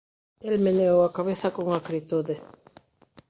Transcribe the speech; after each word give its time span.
El 0.49 0.55
meneou 0.65 0.99
a 1.07 1.13
cabeza 1.17 1.53
con 1.55 1.65
acritude. 1.79 2.35